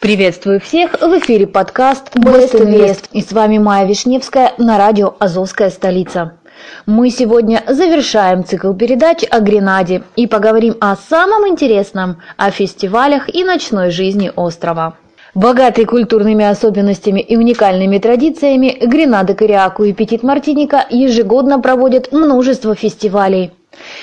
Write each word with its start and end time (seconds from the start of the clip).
Приветствую 0.00 0.60
всех! 0.60 0.92
В 1.00 1.18
эфире 1.18 1.48
подкаст 1.48 2.14
Best 2.14 2.52
Invest. 2.52 3.06
И 3.12 3.20
с 3.20 3.32
вами 3.32 3.58
Майя 3.58 3.84
Вишневская 3.84 4.52
на 4.56 4.78
радио 4.78 5.16
«Азовская 5.18 5.70
столица». 5.70 6.34
Мы 6.86 7.10
сегодня 7.10 7.64
завершаем 7.66 8.44
цикл 8.44 8.74
передач 8.74 9.24
о 9.28 9.40
Гренаде 9.40 10.04
и 10.14 10.28
поговорим 10.28 10.76
о 10.80 10.94
самом 10.94 11.48
интересном– 11.48 12.22
о 12.36 12.52
фестивалях 12.52 13.28
и 13.34 13.42
ночной 13.42 13.90
жизни 13.90 14.30
острова. 14.36 14.96
Богатый 15.34 15.84
культурными 15.84 16.44
особенностями 16.44 17.18
и 17.18 17.36
уникальными 17.36 17.98
традициями, 17.98 18.78
Гренада, 18.80 19.34
Кориаку 19.34 19.82
и 19.82 19.92
Петит 19.92 20.22
Мартиника 20.22 20.86
ежегодно 20.90 21.58
проводят 21.58 22.12
множество 22.12 22.76
фестивалей. 22.76 23.50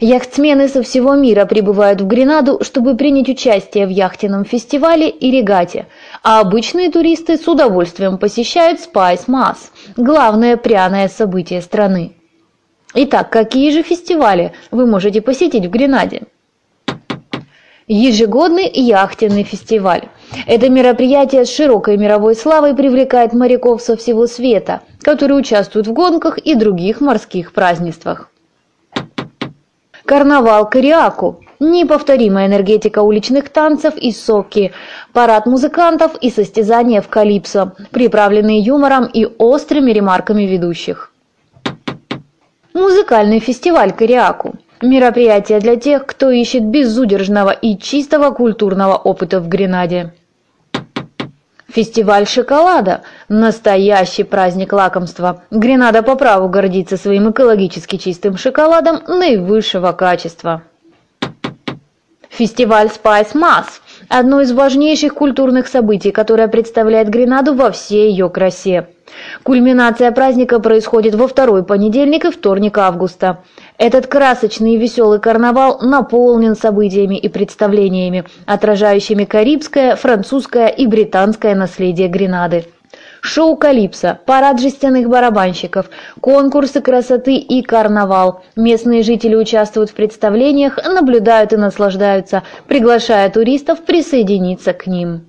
Яхтсмены 0.00 0.68
со 0.68 0.82
всего 0.82 1.14
мира 1.14 1.44
прибывают 1.44 2.00
в 2.00 2.06
Гренаду, 2.06 2.60
чтобы 2.62 2.96
принять 2.96 3.28
участие 3.28 3.86
в 3.86 3.90
яхтенном 3.90 4.44
фестивале 4.44 5.08
и 5.08 5.30
регате, 5.30 5.86
а 6.22 6.40
обычные 6.40 6.90
туристы 6.90 7.36
с 7.36 7.46
удовольствием 7.48 8.18
посещают 8.18 8.80
Spice 8.80 9.26
Mass– 9.26 9.56
главное 9.96 10.56
пряное 10.56 11.08
событие 11.08 11.62
страны. 11.62 12.12
Итак, 12.94 13.30
какие 13.30 13.70
же 13.70 13.82
фестивали 13.82 14.52
вы 14.70 14.86
можете 14.86 15.20
посетить 15.20 15.66
в 15.66 15.70
Гренаде? 15.70 16.22
Ежегодный 17.86 18.70
яхтенный 18.70 19.44
фестиваль. 19.44 20.08
Это 20.46 20.68
мероприятие 20.68 21.46
с 21.46 21.54
широкой 21.54 21.96
мировой 21.96 22.34
славой 22.34 22.74
привлекает 22.74 23.32
моряков 23.32 23.80
со 23.80 23.96
всего 23.96 24.26
света, 24.26 24.82
которые 25.00 25.38
участвуют 25.38 25.86
в 25.86 25.92
гонках 25.92 26.38
и 26.38 26.54
других 26.54 27.00
морских 27.00 27.52
празднествах. 27.52 28.30
Карнавал 30.08 30.70
Кориаку. 30.70 31.40
Неповторимая 31.60 32.46
энергетика 32.46 33.02
уличных 33.02 33.50
танцев 33.50 33.94
и 33.94 34.10
соки, 34.10 34.72
парад 35.12 35.44
музыкантов 35.44 36.12
и 36.22 36.30
состязания 36.30 37.02
в 37.02 37.08
калипсо, 37.08 37.74
приправленные 37.90 38.58
юмором 38.60 39.04
и 39.04 39.26
острыми 39.26 39.90
ремарками 39.90 40.44
ведущих. 40.44 41.12
Музыкальный 42.72 43.40
фестиваль 43.40 43.92
Кориаку. 43.92 44.54
Мероприятие 44.80 45.60
для 45.60 45.76
тех, 45.76 46.06
кто 46.06 46.30
ищет 46.30 46.64
безудержного 46.64 47.50
и 47.50 47.76
чистого 47.76 48.30
культурного 48.30 48.96
опыта 48.96 49.40
в 49.40 49.48
Гренаде. 49.48 50.14
Фестиваль 51.70 52.26
шоколада– 52.26 53.02
настоящий 53.28 54.22
праздник 54.22 54.72
лакомства. 54.72 55.42
Гренада 55.50 56.02
по 56.02 56.16
праву 56.16 56.48
гордится 56.48 56.96
своим 56.96 57.30
экологически 57.30 57.96
чистым 57.96 58.38
шоколадом 58.38 59.02
наивысшего 59.06 59.92
качества. 59.92 60.62
Фестиваль 62.30 62.86
Spice 62.86 63.34
Mass– 63.34 63.66
одно 64.08 64.40
из 64.40 64.52
важнейших 64.52 65.12
культурных 65.12 65.68
событий, 65.68 66.10
которое 66.10 66.48
представляет 66.48 67.10
Гренаду 67.10 67.52
во 67.52 67.70
всей 67.70 68.12
ее 68.12 68.30
красе. 68.30 68.88
Кульминация 69.42 70.10
праздника 70.12 70.60
происходит 70.60 71.14
во 71.14 71.28
второй 71.28 71.64
понедельник 71.64 72.24
и 72.24 72.30
вторник 72.30 72.78
августа. 72.78 73.38
Этот 73.76 74.06
красочный 74.06 74.74
и 74.74 74.78
веселый 74.78 75.20
карнавал 75.20 75.80
наполнен 75.80 76.56
событиями 76.56 77.16
и 77.16 77.28
представлениями, 77.28 78.24
отражающими 78.46 79.24
карибское, 79.24 79.96
французское 79.96 80.68
и 80.68 80.86
британское 80.86 81.54
наследие 81.54 82.08
Гренады. 82.08 82.66
Шоу 83.20 83.56
«Калипсо», 83.56 84.18
парад 84.26 84.60
жестяных 84.60 85.08
барабанщиков, 85.08 85.90
конкурсы 86.20 86.80
красоты 86.80 87.36
и 87.36 87.62
карнавал. 87.62 88.42
Местные 88.56 89.02
жители 89.02 89.34
участвуют 89.34 89.90
в 89.90 89.94
представлениях, 89.94 90.78
наблюдают 90.84 91.52
и 91.52 91.56
наслаждаются, 91.56 92.44
приглашая 92.66 93.28
туристов 93.30 93.84
присоединиться 93.84 94.72
к 94.72 94.86
ним. 94.86 95.26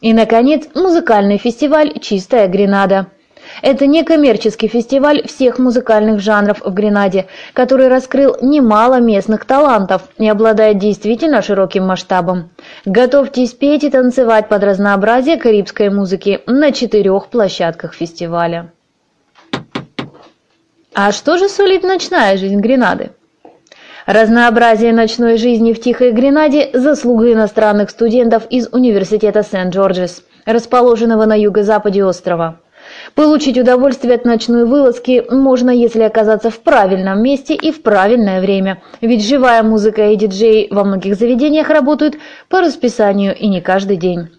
И, 0.00 0.12
наконец, 0.12 0.68
музыкальный 0.74 1.38
фестиваль 1.38 1.98
«Чистая 1.98 2.48
Гренада». 2.48 3.08
Это 3.62 3.86
некоммерческий 3.86 4.68
фестиваль 4.68 5.26
всех 5.26 5.58
музыкальных 5.58 6.20
жанров 6.20 6.60
в 6.64 6.72
Гренаде, 6.72 7.26
который 7.54 7.88
раскрыл 7.88 8.36
немало 8.42 9.00
местных 9.00 9.44
талантов 9.44 10.02
и 10.18 10.28
обладает 10.28 10.78
действительно 10.78 11.42
широким 11.42 11.86
масштабом. 11.86 12.50
Готовьтесь 12.84 13.52
петь 13.52 13.84
и 13.84 13.90
танцевать 13.90 14.48
под 14.48 14.62
разнообразие 14.62 15.38
карибской 15.38 15.90
музыки 15.90 16.40
на 16.46 16.72
четырех 16.72 17.28
площадках 17.28 17.94
фестиваля. 17.94 18.70
А 20.94 21.12
что 21.12 21.38
же 21.38 21.48
сулит 21.48 21.82
ночная 21.82 22.36
жизнь 22.36 22.60
Гренады? 22.60 23.12
Разнообразие 24.08 24.94
ночной 24.94 25.36
жизни 25.36 25.74
в 25.74 25.80
Тихой 25.82 26.12
Гренаде– 26.12 26.70
заслуга 26.72 27.30
иностранных 27.30 27.90
студентов 27.90 28.44
из 28.48 28.66
Университета 28.72 29.42
Сент-Джорджес, 29.42 30.22
расположенного 30.46 31.26
на 31.26 31.34
юго-западе 31.34 32.02
острова. 32.02 32.58
Получить 33.14 33.58
удовольствие 33.58 34.14
от 34.14 34.24
ночной 34.24 34.64
вылазки 34.64 35.26
можно, 35.30 35.68
если 35.68 36.00
оказаться 36.00 36.48
в 36.48 36.58
правильном 36.60 37.22
месте 37.22 37.54
и 37.54 37.70
в 37.70 37.82
правильное 37.82 38.40
время, 38.40 38.80
ведь 39.02 39.28
живая 39.28 39.62
музыка 39.62 40.08
и 40.08 40.16
диджеи 40.16 40.68
во 40.70 40.84
многих 40.84 41.14
заведениях 41.14 41.68
работают 41.68 42.16
по 42.48 42.62
расписанию 42.62 43.36
и 43.36 43.46
не 43.46 43.60
каждый 43.60 43.98
день. 43.98 44.30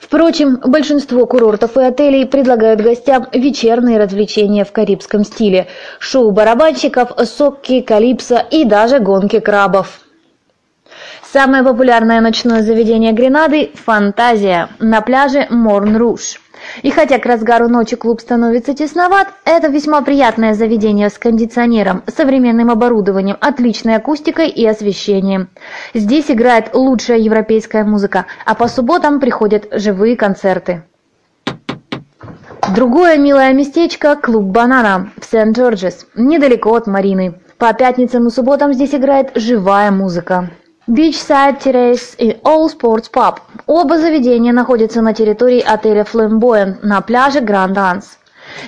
Впрочем, 0.00 0.60
большинство 0.64 1.26
курортов 1.26 1.76
и 1.76 1.82
отелей 1.82 2.26
предлагают 2.26 2.80
гостям 2.80 3.26
вечерние 3.32 3.98
развлечения 3.98 4.64
в 4.64 4.72
карибском 4.72 5.24
стиле– 5.24 5.66
шоу 5.98 6.30
барабанщиков, 6.30 7.10
сокки, 7.24 7.80
калипсо 7.80 8.38
и 8.50 8.64
даже 8.64 9.00
гонки 9.00 9.40
крабов. 9.40 10.00
Самое 11.32 11.62
популярное 11.62 12.20
ночное 12.20 12.62
заведение 12.62 13.12
Гренады– 13.12 13.70
«Фантазия» 13.84 14.68
на 14.78 15.00
пляже 15.00 15.46
Морн-Руж– 15.50 16.40
и 16.82 16.90
хотя 16.90 17.18
к 17.18 17.26
разгару 17.26 17.68
ночи 17.68 17.96
клуб 17.96 18.20
становится 18.20 18.74
тесноват, 18.74 19.28
это 19.44 19.68
весьма 19.68 20.02
приятное 20.02 20.54
заведение 20.54 21.08
с 21.08 21.18
кондиционером, 21.18 22.02
современным 22.06 22.70
оборудованием, 22.70 23.36
отличной 23.40 23.96
акустикой 23.96 24.48
и 24.48 24.66
освещением. 24.66 25.48
Здесь 25.94 26.30
играет 26.30 26.74
лучшая 26.74 27.18
европейская 27.18 27.84
музыка, 27.84 28.26
а 28.44 28.54
по 28.54 28.68
субботам 28.68 29.20
приходят 29.20 29.68
живые 29.72 30.16
концерты. 30.16 30.82
Другое 32.74 33.16
милое 33.16 33.52
местечко– 33.52 34.16
клуб 34.22 34.44
«Банана» 34.44 35.10
в 35.18 35.24
Сент-Джорджес, 35.24 36.06
недалеко 36.14 36.74
от 36.74 36.86
Марины. 36.86 37.40
По 37.56 37.72
пятницам 37.72 38.26
и 38.26 38.30
субботам 38.30 38.72
здесь 38.72 38.94
играет 38.94 39.32
живая 39.34 39.90
музыка. 39.90 40.50
Beachside 40.88 41.62
Terrace 41.62 42.16
и 42.16 42.30
All 42.44 42.66
Sports 42.68 43.10
Pub. 43.12 43.36
Оба 43.66 43.98
заведения 43.98 44.54
находятся 44.54 45.02
на 45.02 45.12
территории 45.12 45.60
отеля 45.60 46.06
Flamboyant 46.10 46.78
на 46.82 47.02
пляже 47.02 47.40
Grand 47.40 47.74
Anse. 47.74 48.16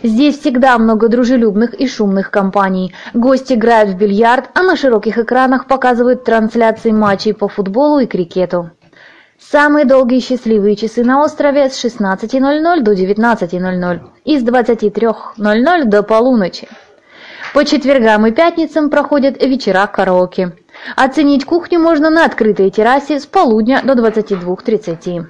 Здесь 0.03 0.39
всегда 0.39 0.77
много 0.77 1.09
дружелюбных 1.09 1.73
и 1.73 1.89
шумных 1.89 2.31
компаний. 2.31 2.95
Гости 3.15 3.55
играют 3.55 3.89
в 3.89 3.97
бильярд, 3.97 4.51
а 4.53 4.63
на 4.63 4.77
широких 4.77 5.17
экранах 5.17 5.65
показывают 5.67 6.25
трансляции 6.25 6.91
матчей 6.91 7.33
по 7.33 7.49
футболу 7.49 8.01
и 8.01 8.07
крикету. 8.07 8.71
Самые 9.39 9.87
долгие 9.87 10.21
счастливые 10.21 10.77
часы 10.77 11.03
на 11.03 11.23
острове 11.23 11.71
с 11.71 11.83
16.00 11.83 12.83
до 12.83 12.93
19.00 12.93 14.01
и 14.27 14.39
с 14.39 14.45
23.00 14.45 15.85
до 15.85 16.03
полуночи. 16.03 16.69
По 17.55 17.65
четвергам 17.65 18.27
и 18.27 18.31
пятницам 18.31 18.91
проходят 18.91 19.43
вечера 19.43 19.87
караоке. 19.87 20.53
Оценить 20.97 21.45
кухню 21.45 21.79
можно 21.79 22.11
на 22.11 22.25
открытой 22.25 22.71
террасе 22.71 23.21
с 23.21 23.27
полудня 23.27 23.83
до 23.83 23.93
22.30. 23.93 25.27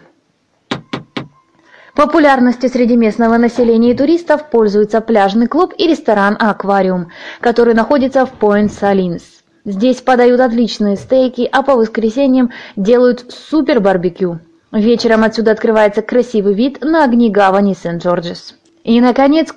Популярностью 1.95 2.71
среди 2.71 2.97
местного 2.97 3.37
населения 3.37 3.91
и 3.91 3.97
туристов 3.97 4.49
пользуется 4.49 5.01
пляжный 5.01 5.49
клуб 5.49 5.75
и 5.77 5.87
ресторан 5.87 6.37
«Аквариум», 6.39 7.11
который 7.41 7.75
находится 7.75 8.25
в 8.25 8.33
Пойнт-Салинс. 8.33 9.23
Здесь 9.65 10.01
подают 10.01 10.41
отличные 10.41 10.97
стейки, 10.97 11.49
а 11.51 11.63
по 11.63 11.75
воскресеньям 11.77 12.53
делают 12.77 13.27
супер-барбекю. 13.31 14.39
Вечером 14.73 15.25
отсюда 15.25 15.51
открывается 15.51 16.01
красивый 16.01 16.55
вид 16.55 16.81
на 16.81 17.05
огни 17.05 17.29
гавани 17.29 17.75
Сент-Джорджес. 17.75 18.55
И, 18.85 19.01
наконец, 19.01 19.53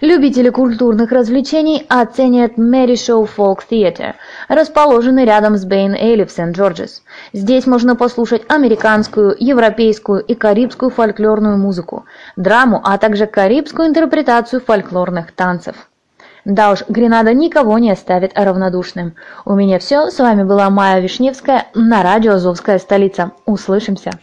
Любители 0.00 0.48
культурных 0.50 1.10
развлечений 1.10 1.84
оценят 1.88 2.56
Мэри 2.56 2.94
Шоу 2.94 3.24
Фолк 3.26 3.64
Theatre, 3.68 4.14
расположенный 4.46 5.24
рядом 5.24 5.56
с 5.56 5.64
Бэйн 5.64 5.94
Эйли 5.94 6.24
в 6.24 6.30
Сент-Джорджес. 6.30 7.02
Здесь 7.32 7.66
можно 7.66 7.96
послушать 7.96 8.42
американскую, 8.48 9.34
европейскую 9.36 10.20
и 10.20 10.34
карибскую 10.34 10.90
фольклорную 10.90 11.58
музыку, 11.58 12.04
драму, 12.36 12.80
а 12.84 12.96
также 12.96 13.26
карибскую 13.26 13.88
интерпретацию 13.88 14.60
фольклорных 14.60 15.32
танцев. 15.32 15.74
Да 16.44 16.70
уж, 16.70 16.84
Гренада 16.88 17.34
никого 17.34 17.76
не 17.78 17.90
оставит 17.90 18.38
равнодушным. 18.38 19.16
У 19.44 19.54
меня 19.54 19.80
все. 19.80 20.10
С 20.10 20.18
вами 20.20 20.44
была 20.44 20.70
Майя 20.70 21.00
Вишневская 21.00 21.66
на 21.74 22.04
радио 22.04 22.34
«Азовская 22.34 22.78
столица». 22.78 23.32
Услышимся. 23.46 24.12